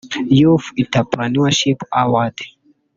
[0.41, 2.37] ‘Youth Entrepreneurship Award’